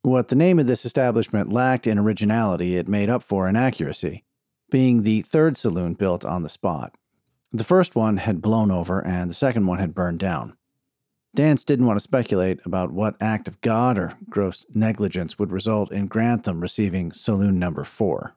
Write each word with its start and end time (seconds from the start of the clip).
What 0.00 0.28
the 0.28 0.34
name 0.34 0.58
of 0.58 0.66
this 0.66 0.86
establishment 0.86 1.52
lacked 1.52 1.86
in 1.86 1.98
originality, 1.98 2.76
it 2.76 2.88
made 2.88 3.10
up 3.10 3.22
for 3.22 3.50
in 3.50 3.54
accuracy, 3.54 4.24
being 4.70 5.02
the 5.02 5.20
third 5.20 5.58
saloon 5.58 5.92
built 5.92 6.24
on 6.24 6.42
the 6.42 6.48
spot. 6.48 6.94
The 7.52 7.64
first 7.64 7.94
one 7.94 8.16
had 8.16 8.40
blown 8.40 8.70
over, 8.70 9.06
and 9.06 9.28
the 9.28 9.34
second 9.34 9.66
one 9.66 9.78
had 9.78 9.94
burned 9.94 10.20
down. 10.20 10.56
Dance 11.34 11.64
didn't 11.64 11.86
want 11.86 11.96
to 11.96 12.02
speculate 12.02 12.60
about 12.64 12.92
what 12.92 13.16
act 13.20 13.48
of 13.48 13.60
God 13.60 13.98
or 13.98 14.12
gross 14.28 14.64
negligence 14.72 15.38
would 15.38 15.50
result 15.50 15.90
in 15.90 16.06
Grantham 16.06 16.60
receiving 16.60 17.10
saloon 17.12 17.58
number 17.58 17.82
four. 17.82 18.36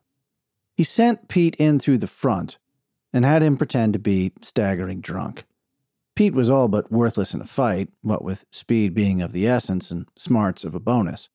He 0.76 0.84
sent 0.84 1.28
Pete 1.28 1.56
in 1.58 1.80
through 1.80 2.00
the 2.00 2.08
front 2.08 2.58
and 3.14 3.24
had 3.24 3.44
him 3.44 3.58
pretend 3.58 3.94
to 3.94 4.00
be 4.00 4.34
staggering 4.42 5.02
drunk. 5.02 5.46
Pete 6.16 6.34
was 6.34 6.50
all 6.50 6.68
but 6.68 6.92
worthless 6.92 7.36
in 7.36 7.42
a 7.42 7.46
fight, 7.46 7.90
what 8.02 8.24
with 8.24 8.46
speed 8.52 8.96
being 8.96 9.22
of 9.22 9.32
the 9.32 9.48
essence 9.48 9.92
and 9.92 10.08
smarts 10.16 10.64
of 10.64 10.74
a 10.74 10.80
bonus. 10.80 11.30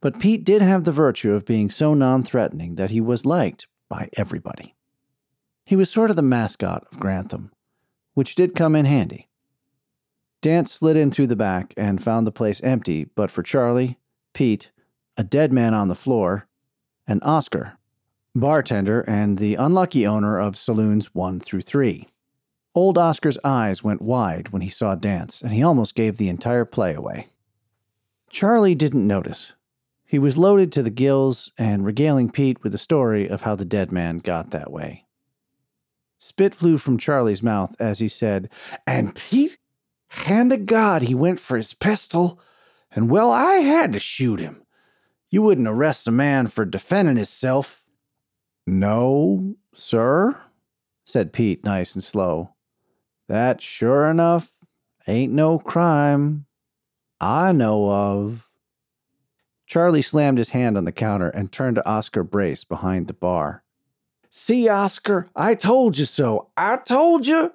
But 0.00 0.20
Pete 0.20 0.44
did 0.44 0.62
have 0.62 0.84
the 0.84 0.92
virtue 0.92 1.32
of 1.32 1.44
being 1.44 1.70
so 1.70 1.94
non 1.94 2.22
threatening 2.22 2.76
that 2.76 2.90
he 2.90 3.00
was 3.00 3.26
liked 3.26 3.66
by 3.88 4.08
everybody. 4.16 4.76
He 5.64 5.74
was 5.74 5.90
sort 5.90 6.10
of 6.10 6.16
the 6.16 6.22
mascot 6.22 6.86
of 6.90 7.00
Grantham, 7.00 7.50
which 8.14 8.36
did 8.36 8.54
come 8.54 8.76
in 8.76 8.84
handy. 8.84 9.27
Dance 10.40 10.72
slid 10.72 10.96
in 10.96 11.10
through 11.10 11.26
the 11.26 11.36
back 11.36 11.74
and 11.76 12.02
found 12.02 12.26
the 12.26 12.32
place 12.32 12.60
empty, 12.62 13.04
but 13.14 13.30
for 13.30 13.42
Charlie, 13.42 13.98
Pete, 14.34 14.70
a 15.16 15.24
dead 15.24 15.52
man 15.52 15.74
on 15.74 15.88
the 15.88 15.96
floor, 15.96 16.46
and 17.06 17.20
Oscar, 17.24 17.78
bartender 18.36 19.00
and 19.08 19.38
the 19.38 19.56
unlucky 19.56 20.06
owner 20.06 20.38
of 20.38 20.56
saloons 20.56 21.12
1 21.14 21.40
through 21.40 21.62
3. 21.62 22.06
Old 22.74 22.96
Oscar's 22.96 23.38
eyes 23.42 23.82
went 23.82 24.00
wide 24.00 24.50
when 24.50 24.62
he 24.62 24.68
saw 24.68 24.94
Dance, 24.94 25.42
and 25.42 25.52
he 25.52 25.62
almost 25.62 25.96
gave 25.96 26.16
the 26.16 26.28
entire 26.28 26.64
play 26.64 26.94
away. 26.94 27.26
Charlie 28.30 28.76
didn't 28.76 29.06
notice. 29.06 29.54
He 30.04 30.18
was 30.18 30.38
loaded 30.38 30.70
to 30.72 30.82
the 30.82 30.90
gills 30.90 31.52
and 31.58 31.84
regaling 31.84 32.30
Pete 32.30 32.62
with 32.62 32.72
the 32.72 32.78
story 32.78 33.28
of 33.28 33.42
how 33.42 33.56
the 33.56 33.64
dead 33.64 33.90
man 33.90 34.18
got 34.18 34.50
that 34.52 34.70
way. 34.70 35.06
Spit 36.18 36.54
flew 36.54 36.78
from 36.78 36.98
Charlie's 36.98 37.42
mouth 37.42 37.74
as 37.80 37.98
he 37.98 38.08
said, 38.08 38.48
And 38.86 39.14
Pete 39.14 39.58
Hand 40.08 40.50
to 40.50 40.56
God, 40.56 41.02
he 41.02 41.14
went 41.14 41.40
for 41.40 41.56
his 41.56 41.74
pistol, 41.74 42.40
and 42.90 43.10
well, 43.10 43.30
I 43.30 43.54
had 43.56 43.92
to 43.92 43.98
shoot 43.98 44.40
him. 44.40 44.62
You 45.30 45.42
wouldn't 45.42 45.68
arrest 45.68 46.08
a 46.08 46.12
man 46.12 46.46
for 46.46 46.64
defending 46.64 47.16
himself. 47.16 47.84
No, 48.66 49.56
sir, 49.74 50.36
said 51.04 51.32
Pete, 51.32 51.64
nice 51.64 51.94
and 51.94 52.02
slow. 52.02 52.54
That 53.28 53.60
sure 53.60 54.08
enough 54.08 54.50
ain't 55.06 55.32
no 55.32 55.58
crime 55.58 56.46
I 57.20 57.52
know 57.52 57.90
of. 57.90 58.50
Charlie 59.66 60.02
slammed 60.02 60.38
his 60.38 60.50
hand 60.50 60.78
on 60.78 60.86
the 60.86 60.92
counter 60.92 61.28
and 61.28 61.52
turned 61.52 61.76
to 61.76 61.86
Oscar 61.86 62.22
Brace 62.22 62.64
behind 62.64 63.06
the 63.06 63.12
bar. 63.12 63.64
See, 64.30 64.68
Oscar, 64.68 65.28
I 65.36 65.54
told 65.54 65.98
you 65.98 66.04
so. 66.06 66.48
I 66.56 66.76
told 66.76 67.26
you 67.26 67.52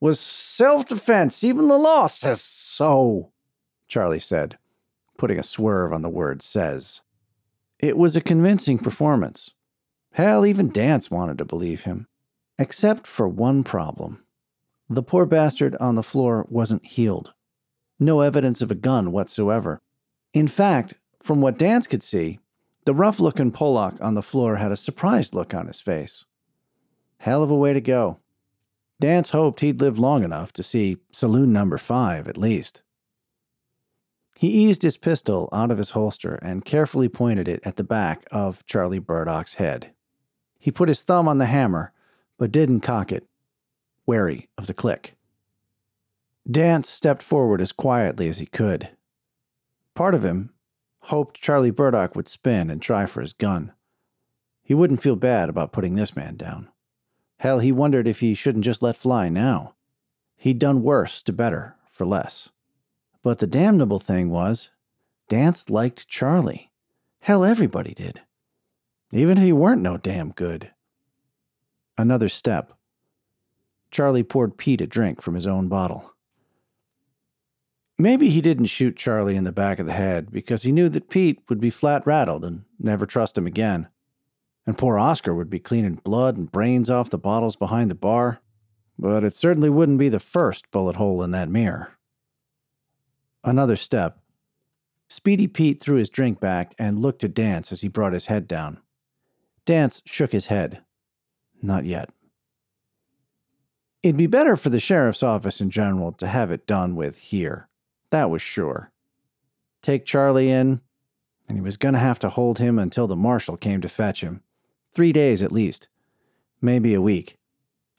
was 0.00 0.20
self 0.20 0.86
defense. 0.86 1.42
Even 1.42 1.68
the 1.68 1.78
law 1.78 2.06
says 2.06 2.40
so, 2.40 3.32
Charlie 3.88 4.20
said, 4.20 4.58
putting 5.18 5.38
a 5.38 5.42
swerve 5.42 5.92
on 5.92 6.02
the 6.02 6.08
word 6.08 6.42
says. 6.42 7.02
It 7.78 7.96
was 7.96 8.16
a 8.16 8.20
convincing 8.20 8.78
performance. 8.78 9.52
Hell, 10.12 10.46
even 10.46 10.70
Dance 10.70 11.10
wanted 11.10 11.38
to 11.38 11.44
believe 11.44 11.84
him. 11.84 12.06
Except 12.58 13.06
for 13.06 13.28
one 13.28 13.62
problem. 13.64 14.24
The 14.88 15.02
poor 15.02 15.26
bastard 15.26 15.76
on 15.78 15.94
the 15.94 16.02
floor 16.02 16.46
wasn't 16.48 16.86
heeled. 16.86 17.34
No 17.98 18.20
evidence 18.20 18.62
of 18.62 18.70
a 18.70 18.74
gun 18.74 19.12
whatsoever. 19.12 19.82
In 20.32 20.48
fact, 20.48 20.94
from 21.22 21.40
what 21.40 21.58
Dance 21.58 21.86
could 21.86 22.02
see, 22.02 22.38
the 22.84 22.94
rough 22.94 23.18
looking 23.18 23.50
Pollock 23.50 23.96
on 24.00 24.14
the 24.14 24.22
floor 24.22 24.56
had 24.56 24.70
a 24.72 24.76
surprised 24.76 25.34
look 25.34 25.52
on 25.52 25.66
his 25.66 25.80
face. 25.80 26.24
Hell 27.18 27.42
of 27.42 27.50
a 27.50 27.56
way 27.56 27.72
to 27.72 27.80
go. 27.80 28.20
Dance 28.98 29.30
hoped 29.30 29.60
he'd 29.60 29.80
live 29.80 29.98
long 29.98 30.24
enough 30.24 30.52
to 30.54 30.62
see 30.62 30.96
saloon 31.12 31.52
number 31.52 31.78
five 31.78 32.28
at 32.28 32.38
least. 32.38 32.82
He 34.38 34.48
eased 34.48 34.82
his 34.82 34.96
pistol 34.96 35.48
out 35.52 35.70
of 35.70 35.78
his 35.78 35.90
holster 35.90 36.36
and 36.36 36.64
carefully 36.64 37.08
pointed 37.08 37.48
it 37.48 37.60
at 37.64 37.76
the 37.76 37.84
back 37.84 38.26
of 38.30 38.64
Charlie 38.66 38.98
Burdock's 38.98 39.54
head. 39.54 39.92
He 40.58 40.70
put 40.70 40.88
his 40.88 41.02
thumb 41.02 41.28
on 41.28 41.38
the 41.38 41.46
hammer, 41.46 41.92
but 42.38 42.52
didn't 42.52 42.80
cock 42.80 43.12
it, 43.12 43.26
wary 44.04 44.48
of 44.58 44.66
the 44.66 44.74
click. 44.74 45.16
Dance 46.50 46.88
stepped 46.88 47.22
forward 47.22 47.60
as 47.60 47.72
quietly 47.72 48.28
as 48.28 48.38
he 48.38 48.46
could. 48.46 48.90
Part 49.94 50.14
of 50.14 50.24
him 50.24 50.50
hoped 51.00 51.40
Charlie 51.40 51.70
Burdock 51.70 52.14
would 52.14 52.28
spin 52.28 52.70
and 52.70 52.80
try 52.80 53.06
for 53.06 53.20
his 53.20 53.32
gun. 53.32 53.72
He 54.62 54.74
wouldn't 54.74 55.02
feel 55.02 55.16
bad 55.16 55.48
about 55.48 55.72
putting 55.72 55.94
this 55.94 56.14
man 56.14 56.36
down. 56.36 56.68
Hell, 57.38 57.58
he 57.58 57.72
wondered 57.72 58.08
if 58.08 58.20
he 58.20 58.34
shouldn't 58.34 58.64
just 58.64 58.82
let 58.82 58.96
fly 58.96 59.28
now. 59.28 59.74
He'd 60.36 60.58
done 60.58 60.82
worse 60.82 61.22
to 61.24 61.32
better 61.32 61.76
for 61.90 62.06
less. 62.06 62.50
But 63.22 63.38
the 63.38 63.46
damnable 63.46 63.98
thing 63.98 64.30
was, 64.30 64.70
Dance 65.28 65.68
liked 65.68 66.08
Charlie. 66.08 66.70
Hell, 67.20 67.44
everybody 67.44 67.92
did. 67.92 68.22
Even 69.12 69.38
if 69.38 69.44
he 69.44 69.52
weren't 69.52 69.82
no 69.82 69.96
damn 69.96 70.30
good. 70.30 70.70
Another 71.98 72.28
step. 72.28 72.72
Charlie 73.90 74.22
poured 74.22 74.58
Pete 74.58 74.80
a 74.80 74.86
drink 74.86 75.20
from 75.22 75.34
his 75.34 75.46
own 75.46 75.68
bottle. 75.68 76.12
Maybe 77.98 78.28
he 78.28 78.40
didn't 78.40 78.66
shoot 78.66 78.96
Charlie 78.96 79.36
in 79.36 79.44
the 79.44 79.52
back 79.52 79.78
of 79.78 79.86
the 79.86 79.92
head 79.92 80.30
because 80.30 80.62
he 80.62 80.72
knew 80.72 80.88
that 80.90 81.08
Pete 81.08 81.40
would 81.48 81.60
be 81.60 81.70
flat 81.70 82.06
rattled 82.06 82.44
and 82.44 82.64
never 82.78 83.06
trust 83.06 83.38
him 83.38 83.46
again 83.46 83.88
and 84.66 84.76
poor 84.76 84.98
Oscar 84.98 85.34
would 85.34 85.48
be 85.48 85.58
cleaning 85.58 85.94
blood 85.94 86.36
and 86.36 86.50
brains 86.50 86.90
off 86.90 87.10
the 87.10 87.18
bottles 87.18 87.56
behind 87.56 87.90
the 87.90 87.94
bar, 87.94 88.40
but 88.98 89.24
it 89.24 89.34
certainly 89.34 89.70
wouldn't 89.70 89.98
be 89.98 90.08
the 90.08 90.20
first 90.20 90.70
bullet 90.70 90.96
hole 90.96 91.22
in 91.22 91.30
that 91.30 91.48
mirror. 91.48 91.92
Another 93.44 93.76
step. 93.76 94.18
Speedy 95.08 95.46
Pete 95.46 95.80
threw 95.80 95.96
his 95.96 96.08
drink 96.08 96.40
back 96.40 96.74
and 96.78 96.98
looked 96.98 97.20
to 97.20 97.28
Dance 97.28 97.70
as 97.70 97.82
he 97.82 97.88
brought 97.88 98.12
his 98.12 98.26
head 98.26 98.48
down. 98.48 98.80
Dance 99.64 100.02
shook 100.04 100.32
his 100.32 100.46
head. 100.46 100.82
Not 101.62 101.84
yet. 101.84 102.10
It'd 104.02 104.16
be 104.16 104.26
better 104.26 104.56
for 104.56 104.68
the 104.68 104.80
sheriff's 104.80 105.22
office 105.22 105.60
in 105.60 105.70
general 105.70 106.12
to 106.12 106.26
have 106.26 106.50
it 106.50 106.66
done 106.66 106.96
with 106.96 107.18
here. 107.18 107.68
That 108.10 108.30
was 108.30 108.42
sure. 108.42 108.92
Take 109.80 110.04
Charlie 110.04 110.50
in, 110.50 110.80
and 111.48 111.56
he 111.56 111.62
was 111.62 111.76
going 111.76 111.94
to 111.94 112.00
have 112.00 112.18
to 112.20 112.28
hold 112.28 112.58
him 112.58 112.78
until 112.78 113.06
the 113.06 113.16
marshal 113.16 113.56
came 113.56 113.80
to 113.80 113.88
fetch 113.88 114.20
him. 114.20 114.42
Three 114.96 115.12
days 115.12 115.42
at 115.42 115.52
least, 115.52 115.88
maybe 116.62 116.94
a 116.94 117.02
week. 117.02 117.36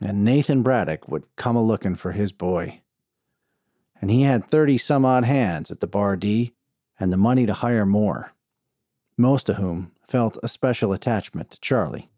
And 0.01 0.25
Nathan 0.25 0.63
Braddock 0.63 1.07
would 1.07 1.25
come 1.35 1.55
a 1.55 1.61
looking 1.61 1.93
for 1.93 2.11
his 2.11 2.31
boy. 2.31 2.81
And 4.01 4.09
he 4.09 4.23
had 4.23 4.49
30 4.49 4.79
some 4.79 5.05
odd 5.05 5.23
hands 5.23 5.69
at 5.69 5.79
the 5.79 5.85
Bar 5.85 6.15
D 6.15 6.55
and 6.99 7.13
the 7.13 7.15
money 7.17 7.45
to 7.45 7.53
hire 7.53 7.85
more, 7.85 8.33
most 9.15 9.47
of 9.47 9.57
whom 9.57 9.91
felt 10.07 10.39
a 10.41 10.47
special 10.47 10.91
attachment 10.91 11.51
to 11.51 11.59
Charlie. 11.59 12.09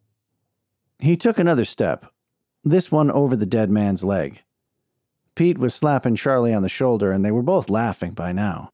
He 0.99 1.17
took 1.17 1.37
another 1.37 1.65
step, 1.65 2.05
this 2.63 2.89
one 2.89 3.11
over 3.11 3.35
the 3.35 3.45
dead 3.45 3.69
man's 3.69 4.05
leg. 4.05 4.43
Pete 5.35 5.57
was 5.57 5.75
slapping 5.75 6.15
Charlie 6.15 6.53
on 6.53 6.63
the 6.63 6.69
shoulder, 6.69 7.11
and 7.11 7.25
they 7.25 7.31
were 7.31 7.43
both 7.43 7.69
laughing 7.69 8.13
by 8.13 8.31
now. 8.31 8.71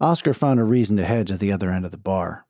Oscar 0.00 0.32
found 0.32 0.60
a 0.60 0.64
reason 0.64 0.96
to 0.96 1.04
head 1.04 1.26
to 1.26 1.36
the 1.36 1.50
other 1.50 1.70
end 1.70 1.84
of 1.84 1.90
the 1.90 1.96
bar. 1.96 2.46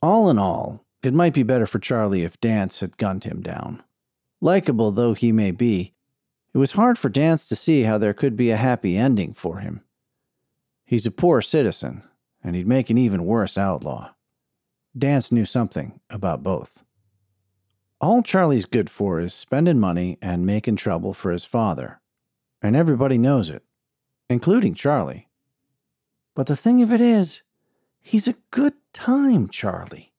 All 0.00 0.30
in 0.30 0.38
all, 0.38 0.85
it 1.06 1.14
might 1.14 1.32
be 1.32 1.42
better 1.42 1.66
for 1.66 1.78
Charlie 1.78 2.24
if 2.24 2.40
Dance 2.40 2.80
had 2.80 2.98
gunned 2.98 3.24
him 3.24 3.40
down. 3.40 3.82
Likeable 4.40 4.90
though 4.90 5.14
he 5.14 5.32
may 5.32 5.50
be, 5.50 5.94
it 6.52 6.58
was 6.58 6.72
hard 6.72 6.98
for 6.98 7.08
Dance 7.08 7.48
to 7.48 7.56
see 7.56 7.82
how 7.82 7.98
there 7.98 8.14
could 8.14 8.36
be 8.36 8.50
a 8.50 8.56
happy 8.56 8.96
ending 8.96 9.32
for 9.32 9.58
him. 9.58 9.82
He's 10.84 11.06
a 11.06 11.10
poor 11.10 11.42
citizen, 11.42 12.02
and 12.42 12.56
he'd 12.56 12.66
make 12.66 12.90
an 12.90 12.98
even 12.98 13.26
worse 13.26 13.58
outlaw. 13.58 14.10
Dance 14.96 15.30
knew 15.30 15.44
something 15.44 16.00
about 16.08 16.42
both. 16.42 16.82
All 18.00 18.22
Charlie's 18.22 18.66
good 18.66 18.88
for 18.88 19.20
is 19.20 19.34
spending 19.34 19.80
money 19.80 20.16
and 20.22 20.46
making 20.46 20.76
trouble 20.76 21.12
for 21.12 21.30
his 21.30 21.44
father. 21.44 22.00
And 22.62 22.76
everybody 22.76 23.18
knows 23.18 23.50
it, 23.50 23.62
including 24.30 24.74
Charlie. 24.74 25.28
But 26.34 26.46
the 26.46 26.56
thing 26.56 26.82
of 26.82 26.92
it 26.92 27.00
is, 27.00 27.42
he's 28.00 28.28
a 28.28 28.36
good 28.50 28.74
time, 28.92 29.48
Charlie. 29.48 30.12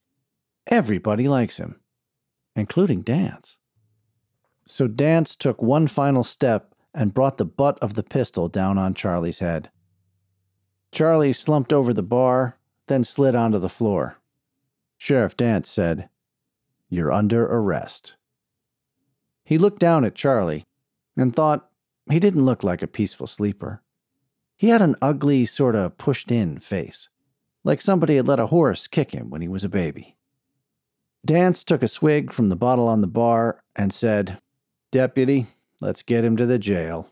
Everybody 0.68 1.28
likes 1.28 1.58
him, 1.58 1.80
including 2.56 3.02
Dance. 3.02 3.58
So 4.68 4.88
Dance 4.88 5.36
took 5.36 5.62
one 5.62 5.88
final 5.88 6.24
step 6.24 6.76
and 6.94 7.14
brought 7.14 7.38
the 7.38 7.46
butt 7.46 7.80
of 7.80 7.94
the 7.94 8.04
pistol 8.04 8.50
down 8.50 8.78
on 8.78 8.94
Charlie's 8.94 9.40
head. 9.40 9.72
Charlie 10.92 11.34
slumped 11.34 11.72
over 11.72 11.94
the 11.94 12.04
bar, 12.04 12.58
then 12.88 13.04
slid 13.04 13.36
onto 13.36 13.60
the 13.60 13.70
floor. 13.70 14.18
Sheriff 14.98 15.38
Dance 15.38 15.70
said, 15.70 16.10
you're 16.90 17.12
under 17.12 17.46
arrest. 17.46 18.16
He 19.44 19.58
looked 19.58 19.80
down 19.80 20.06
at 20.06 20.16
Charlie 20.16 20.66
and 21.16 21.36
thought 21.36 21.70
he 22.10 22.20
didn't 22.20 22.46
look 22.46 22.64
like 22.64 22.82
a 22.82 22.88
peaceful 22.88 23.28
sleeper. 23.28 23.82
He 24.56 24.70
had 24.70 24.82
an 24.82 24.96
ugly, 25.02 25.46
sort 25.46 25.76
of 25.76 25.98
pushed 25.98 26.32
in 26.32 26.60
face, 26.60 27.10
like 27.64 27.82
somebody 27.82 28.16
had 28.16 28.28
let 28.28 28.40
a 28.40 28.48
horse 28.48 28.88
kick 28.88 29.12
him 29.12 29.30
when 29.30 29.42
he 29.42 29.48
was 29.48 29.64
a 29.64 29.70
baby. 29.70 30.17
Dance 31.26 31.64
took 31.64 31.84
a 31.84 31.88
swig 31.88 32.32
from 32.32 32.50
the 32.50 32.56
bottle 32.56 32.88
on 32.88 33.02
the 33.02 33.08
bar 33.08 33.64
and 33.76 33.92
said, 33.92 34.40
Deputy, 34.92 35.48
let's 35.82 36.02
get 36.02 36.24
him 36.24 36.38
to 36.38 36.46
the 36.46 36.60
jail. 36.60 37.10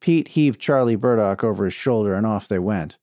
Pete 0.00 0.28
heaved 0.28 0.60
Charlie 0.60 0.96
Burdock 0.96 1.44
over 1.44 1.64
his 1.64 1.74
shoulder 1.74 2.14
and 2.14 2.26
off 2.26 2.48
they 2.48 2.58
went. 2.58 2.98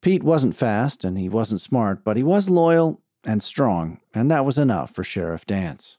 Pete 0.00 0.22
wasn't 0.22 0.56
fast 0.56 1.04
and 1.04 1.18
he 1.18 1.28
wasn't 1.28 1.60
smart, 1.60 2.04
but 2.04 2.16
he 2.16 2.22
was 2.22 2.50
loyal 2.50 3.00
and 3.24 3.42
strong, 3.42 4.00
and 4.14 4.30
that 4.30 4.44
was 4.44 4.58
enough 4.58 4.92
for 4.92 5.04
Sheriff 5.04 5.46
Dance. 5.46 5.96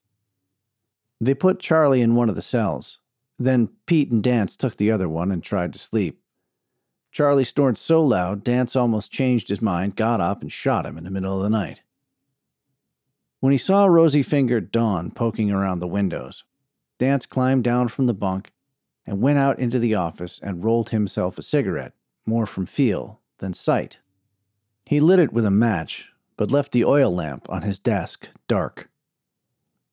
They 1.21 1.33
put 1.33 1.59
Charlie 1.59 2.01
in 2.01 2.15
one 2.15 2.27
of 2.29 2.35
the 2.35 2.41
cells. 2.41 2.99
Then 3.39 3.69
Pete 3.85 4.11
and 4.11 4.21
Dance 4.21 4.57
took 4.57 4.75
the 4.75 4.91
other 4.91 5.07
one 5.07 5.31
and 5.31 5.41
tried 5.41 5.71
to 5.73 5.79
sleep. 5.79 6.19
Charlie 7.11 7.43
snored 7.43 7.77
so 7.77 8.01
loud, 8.01 8.43
Dance 8.43 8.75
almost 8.75 9.11
changed 9.11 9.49
his 9.49 9.61
mind, 9.61 9.95
got 9.95 10.19
up, 10.19 10.41
and 10.41 10.51
shot 10.51 10.85
him 10.85 10.97
in 10.97 11.03
the 11.03 11.11
middle 11.11 11.37
of 11.37 11.43
the 11.43 11.49
night. 11.49 11.83
When 13.43 13.51
he 13.51 13.57
saw 13.57 13.87
rosy 13.87 14.23
fingered 14.23 14.71
Dawn 14.71 15.11
poking 15.11 15.51
around 15.51 15.79
the 15.79 15.85
windows, 15.85 16.45
Dance 16.97 17.25
climbed 17.25 17.65
down 17.65 17.89
from 17.89 18.05
the 18.05 18.13
bunk 18.13 18.53
and 19.05 19.21
went 19.21 19.37
out 19.37 19.59
into 19.59 19.79
the 19.79 19.95
office 19.95 20.39
and 20.41 20.63
rolled 20.63 20.91
himself 20.91 21.37
a 21.37 21.41
cigarette, 21.41 21.91
more 22.25 22.45
from 22.45 22.65
feel 22.65 23.19
than 23.39 23.53
sight. 23.53 23.99
He 24.85 25.01
lit 25.01 25.19
it 25.19 25.33
with 25.33 25.45
a 25.45 25.51
match 25.51 26.09
but 26.37 26.51
left 26.51 26.71
the 26.71 26.85
oil 26.85 27.13
lamp 27.13 27.49
on 27.49 27.63
his 27.63 27.79
desk 27.79 28.29
dark. 28.47 28.89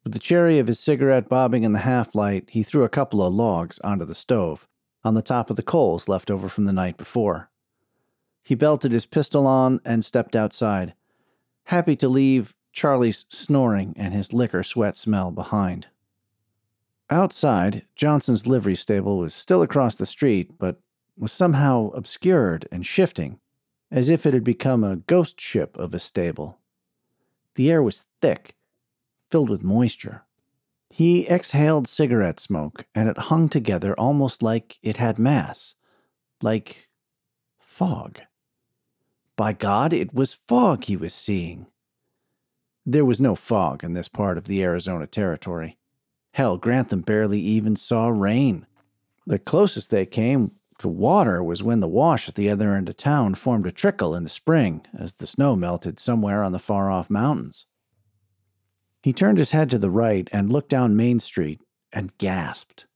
With 0.04 0.12
the 0.12 0.20
cherry 0.20 0.60
of 0.60 0.68
his 0.68 0.78
cigarette 0.78 1.28
bobbing 1.28 1.64
in 1.64 1.72
the 1.72 1.80
half 1.80 2.14
light, 2.14 2.50
he 2.50 2.62
threw 2.62 2.84
a 2.84 2.88
couple 2.88 3.20
of 3.20 3.34
logs 3.34 3.80
onto 3.80 4.04
the 4.04 4.14
stove, 4.14 4.68
on 5.02 5.14
the 5.14 5.22
top 5.22 5.50
of 5.50 5.56
the 5.56 5.64
coals 5.64 6.08
left 6.08 6.30
over 6.30 6.48
from 6.48 6.66
the 6.66 6.72
night 6.72 6.96
before. 6.96 7.50
He 8.44 8.54
belted 8.54 8.92
his 8.92 9.06
pistol 9.06 9.44
on 9.48 9.80
and 9.84 10.04
stepped 10.04 10.36
outside, 10.36 10.94
happy 11.64 11.96
to 11.96 12.08
leave 12.08 12.54
Charlie's 12.72 13.26
snoring 13.28 13.94
and 13.96 14.14
his 14.14 14.32
liquor 14.32 14.62
sweat 14.62 14.96
smell 14.96 15.30
behind. 15.30 15.88
Outside, 17.08 17.82
Johnson's 17.96 18.46
livery 18.46 18.76
stable 18.76 19.18
was 19.18 19.34
still 19.34 19.62
across 19.62 19.96
the 19.96 20.06
street, 20.06 20.58
but 20.58 20.80
was 21.18 21.32
somehow 21.32 21.90
obscured 21.90 22.68
and 22.70 22.86
shifting 22.86 23.40
as 23.90 24.08
if 24.08 24.24
it 24.24 24.34
had 24.34 24.44
become 24.44 24.84
a 24.84 24.96
ghost 24.96 25.40
ship 25.40 25.76
of 25.76 25.92
a 25.92 25.98
stable. 25.98 26.58
The 27.56 27.70
air 27.70 27.82
was 27.82 28.04
thick, 28.22 28.54
filled 29.28 29.50
with 29.50 29.64
moisture. 29.64 30.22
He 30.88 31.28
exhaled 31.28 31.88
cigarette 31.88 32.40
smoke, 32.40 32.86
and 32.94 33.08
it 33.08 33.18
hung 33.18 33.48
together 33.48 33.94
almost 33.98 34.42
like 34.42 34.78
it 34.82 34.96
had 34.96 35.18
mass, 35.18 35.74
like 36.42 36.88
fog. 37.58 38.20
By 39.36 39.52
God, 39.52 39.92
it 39.92 40.14
was 40.14 40.34
fog 40.34 40.84
he 40.84 40.96
was 40.96 41.14
seeing. 41.14 41.66
There 42.86 43.04
was 43.04 43.20
no 43.20 43.34
fog 43.34 43.84
in 43.84 43.92
this 43.92 44.08
part 44.08 44.38
of 44.38 44.44
the 44.44 44.62
Arizona 44.62 45.06
Territory. 45.06 45.76
Hell, 46.32 46.56
Grantham 46.56 47.02
barely 47.02 47.38
even 47.40 47.76
saw 47.76 48.08
rain. 48.08 48.66
The 49.26 49.38
closest 49.38 49.90
they 49.90 50.06
came 50.06 50.52
to 50.78 50.88
water 50.88 51.42
was 51.42 51.62
when 51.62 51.80
the 51.80 51.88
wash 51.88 52.28
at 52.28 52.36
the 52.36 52.48
other 52.48 52.74
end 52.74 52.88
of 52.88 52.96
town 52.96 53.34
formed 53.34 53.66
a 53.66 53.72
trickle 53.72 54.14
in 54.14 54.24
the 54.24 54.30
spring 54.30 54.86
as 54.98 55.16
the 55.16 55.26
snow 55.26 55.54
melted 55.54 56.00
somewhere 56.00 56.42
on 56.42 56.52
the 56.52 56.58
far 56.58 56.90
off 56.90 57.10
mountains. 57.10 57.66
He 59.02 59.12
turned 59.12 59.38
his 59.38 59.50
head 59.50 59.70
to 59.70 59.78
the 59.78 59.90
right 59.90 60.28
and 60.32 60.50
looked 60.50 60.70
down 60.70 60.96
Main 60.96 61.20
Street 61.20 61.60
and 61.92 62.16
gasped. 62.18 62.86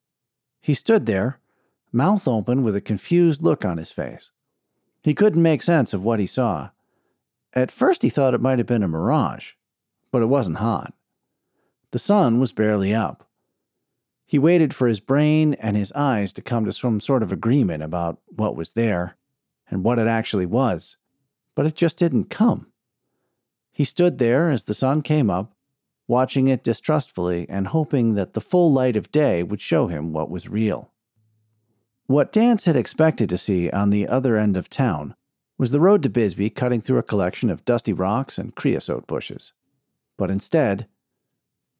He 0.62 0.72
stood 0.72 1.04
there, 1.04 1.40
mouth 1.92 2.26
open 2.26 2.62
with 2.62 2.74
a 2.74 2.80
confused 2.80 3.42
look 3.42 3.64
on 3.64 3.76
his 3.76 3.92
face. 3.92 4.30
He 5.02 5.14
couldn't 5.14 5.42
make 5.42 5.62
sense 5.62 5.92
of 5.92 6.02
what 6.02 6.20
he 6.20 6.26
saw. 6.26 6.70
At 7.52 7.70
first, 7.70 8.02
he 8.02 8.08
thought 8.08 8.34
it 8.34 8.40
might 8.40 8.58
have 8.58 8.66
been 8.66 8.82
a 8.82 8.88
mirage, 8.88 9.52
but 10.14 10.22
it 10.22 10.26
wasn't 10.26 10.58
hot. 10.58 10.94
The 11.90 11.98
sun 11.98 12.38
was 12.38 12.52
barely 12.52 12.94
up. 12.94 13.28
He 14.24 14.38
waited 14.38 14.72
for 14.72 14.86
his 14.86 15.00
brain 15.00 15.54
and 15.54 15.76
his 15.76 15.90
eyes 15.90 16.32
to 16.34 16.40
come 16.40 16.64
to 16.66 16.72
some 16.72 17.00
sort 17.00 17.24
of 17.24 17.32
agreement 17.32 17.82
about 17.82 18.20
what 18.26 18.54
was 18.54 18.70
there 18.70 19.16
and 19.68 19.82
what 19.82 19.98
it 19.98 20.06
actually 20.06 20.46
was, 20.46 20.98
but 21.56 21.66
it 21.66 21.74
just 21.74 21.98
didn't 21.98 22.30
come. 22.30 22.70
He 23.72 23.82
stood 23.82 24.18
there 24.18 24.52
as 24.52 24.62
the 24.62 24.72
sun 24.72 25.02
came 25.02 25.30
up, 25.30 25.56
watching 26.06 26.46
it 26.46 26.62
distrustfully 26.62 27.48
and 27.48 27.66
hoping 27.66 28.14
that 28.14 28.34
the 28.34 28.40
full 28.40 28.72
light 28.72 28.94
of 28.94 29.10
day 29.10 29.42
would 29.42 29.60
show 29.60 29.88
him 29.88 30.12
what 30.12 30.30
was 30.30 30.48
real. 30.48 30.92
What 32.06 32.30
Dance 32.30 32.66
had 32.66 32.76
expected 32.76 33.28
to 33.30 33.36
see 33.36 33.68
on 33.68 33.90
the 33.90 34.06
other 34.06 34.36
end 34.36 34.56
of 34.56 34.70
town 34.70 35.16
was 35.58 35.72
the 35.72 35.80
road 35.80 36.04
to 36.04 36.08
Bisbee 36.08 36.50
cutting 36.50 36.80
through 36.80 36.98
a 36.98 37.02
collection 37.02 37.50
of 37.50 37.64
dusty 37.64 37.92
rocks 37.92 38.38
and 38.38 38.54
creosote 38.54 39.08
bushes. 39.08 39.54
But 40.16 40.30
instead, 40.30 40.86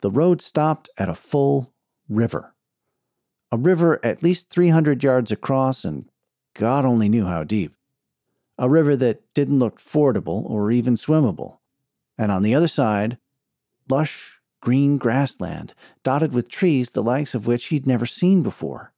the 0.01 0.11
road 0.11 0.43
stopped 0.43 0.91
at 0.99 1.09
a 1.09 1.15
full 1.15 1.73
river. 2.09 2.55
A 3.51 3.57
river 3.57 4.01
at 4.05 4.23
least 4.23 4.51
300 4.51 5.03
yards 5.03 5.31
across 5.31 5.85
and 5.85 6.09
God 6.55 6.85
only 6.85 7.09
knew 7.09 7.27
how 7.27 7.45
deep. 7.45 7.75
A 8.59 8.69
river 8.69 8.97
that 8.97 9.23
didn't 9.35 9.59
look 9.59 9.81
fordable 9.81 10.49
or 10.49 10.71
even 10.71 10.95
swimmable. 10.95 11.59
And 12.17 12.31
on 12.31 12.43
the 12.43 12.55
other 12.55 12.69
side, 12.69 13.19
lush 13.89 14.41
green 14.61 14.97
grassland 14.97 15.75
dotted 16.03 16.33
with 16.33 16.49
trees 16.49 16.91
the 16.91 17.03
likes 17.03 17.35
of 17.35 17.47
which 17.47 17.67
he'd 17.67 17.87
never 17.87 18.07
seen 18.07 18.43
before. 18.43 18.93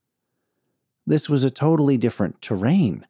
This 1.06 1.28
was 1.28 1.44
a 1.44 1.50
totally 1.50 1.96
different 1.96 2.42
terrain, 2.42 3.06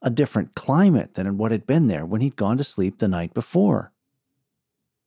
a 0.00 0.10
different 0.10 0.54
climate 0.54 1.14
than 1.14 1.38
what 1.38 1.52
had 1.52 1.66
been 1.66 1.88
there 1.88 2.06
when 2.06 2.20
he'd 2.20 2.36
gone 2.36 2.56
to 2.56 2.64
sleep 2.64 2.98
the 2.98 3.08
night 3.08 3.34
before. 3.34 3.92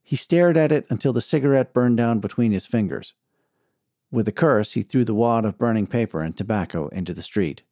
He 0.06 0.16
stared 0.16 0.56
at 0.56 0.72
it 0.72 0.86
until 0.90 1.14
the 1.14 1.20
cigarette 1.20 1.74
burned 1.74 1.98
down 1.98 2.20
between 2.20 2.52
his 2.52 2.68
fingers. 2.68 3.16
With 4.12 4.28
a 4.28 4.32
curse, 4.32 4.74
he 4.74 4.84
threw 4.84 5.04
the 5.04 5.16
wad 5.16 5.46
of 5.46 5.58
burning 5.58 5.88
paper 5.88 6.22
and 6.22 6.38
tobacco 6.38 6.90
into 6.90 7.12
the 7.12 7.24
street. 7.24 7.64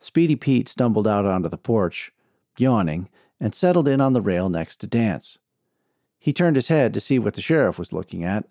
Speedy 0.00 0.36
Pete 0.36 0.70
stumbled 0.70 1.06
out 1.06 1.26
onto 1.26 1.50
the 1.50 1.58
porch, 1.58 2.12
yawning, 2.56 3.10
and 3.38 3.54
settled 3.54 3.86
in 3.86 4.00
on 4.00 4.14
the 4.14 4.22
rail 4.22 4.48
next 4.48 4.78
to 4.78 4.86
Dance. 4.86 5.38
He 6.18 6.32
turned 6.32 6.56
his 6.56 6.68
head 6.68 6.94
to 6.94 7.00
see 7.00 7.18
what 7.18 7.34
the 7.34 7.42
sheriff 7.42 7.78
was 7.78 7.92
looking 7.92 8.24
at, 8.24 8.48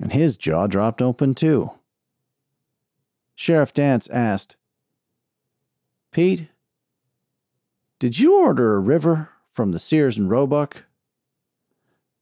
and 0.00 0.12
his 0.12 0.38
jaw 0.38 0.66
dropped 0.66 1.02
open 1.02 1.34
too. 1.34 1.72
Sheriff 3.34 3.74
Dance 3.74 4.08
asked, 4.08 4.56
Pete, 6.10 6.48
did 7.98 8.18
you 8.18 8.40
order 8.40 8.76
a 8.76 8.80
river 8.80 9.28
from 9.52 9.72
the 9.72 9.78
Sears 9.78 10.16
and 10.16 10.30
Roebuck? 10.30 10.84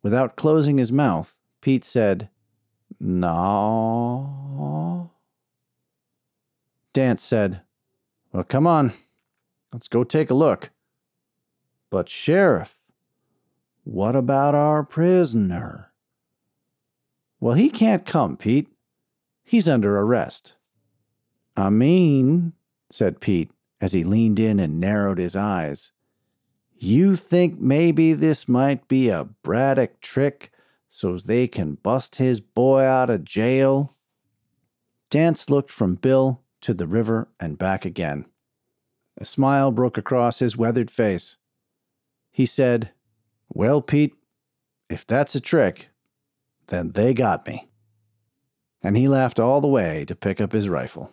Without 0.02 0.36
closing 0.36 0.78
his 0.78 0.92
mouth, 0.92 1.38
Pete 1.60 1.84
said, 1.84 2.28
no. 3.00 4.30
Dance 6.92 7.22
said, 7.22 7.62
Well, 8.32 8.44
come 8.44 8.66
on. 8.66 8.92
Let's 9.72 9.88
go 9.88 10.04
take 10.04 10.30
a 10.30 10.34
look. 10.34 10.70
But, 11.90 12.08
Sheriff, 12.08 12.78
what 13.84 14.16
about 14.16 14.54
our 14.54 14.82
prisoner? 14.82 15.92
Well, 17.40 17.54
he 17.54 17.70
can't 17.70 18.04
come, 18.04 18.36
Pete. 18.36 18.68
He's 19.44 19.68
under 19.68 19.98
arrest. 19.98 20.54
I 21.56 21.70
mean, 21.70 22.52
said 22.90 23.20
Pete 23.20 23.50
as 23.80 23.92
he 23.92 24.02
leaned 24.04 24.40
in 24.40 24.58
and 24.58 24.80
narrowed 24.80 25.18
his 25.18 25.36
eyes, 25.36 25.92
you 26.78 27.16
think 27.16 27.60
maybe 27.60 28.12
this 28.12 28.48
might 28.48 28.88
be 28.88 29.08
a 29.08 29.24
Braddock 29.24 30.00
trick 30.00 30.52
so's 30.88 31.24
they 31.24 31.46
can 31.46 31.74
bust 31.74 32.16
his 32.16 32.40
boy 32.40 32.82
out 32.82 33.10
of 33.10 33.24
jail? 33.24 33.94
Dance 35.10 35.48
looked 35.48 35.70
from 35.72 35.94
Bill 35.94 36.42
to 36.60 36.74
the 36.74 36.86
river 36.86 37.28
and 37.40 37.58
back 37.58 37.84
again. 37.84 38.26
A 39.16 39.24
smile 39.24 39.72
broke 39.72 39.98
across 39.98 40.38
his 40.38 40.56
weathered 40.56 40.90
face. 40.90 41.36
He 42.30 42.46
said, 42.46 42.92
Well, 43.48 43.82
Pete, 43.82 44.14
if 44.88 45.06
that's 45.06 45.34
a 45.34 45.40
trick, 45.40 45.88
then 46.68 46.92
they 46.92 47.14
got 47.14 47.46
me. 47.46 47.68
And 48.82 48.96
he 48.96 49.08
laughed 49.08 49.40
all 49.40 49.60
the 49.60 49.66
way 49.66 50.04
to 50.04 50.14
pick 50.14 50.40
up 50.40 50.52
his 50.52 50.68
rifle. 50.68 51.10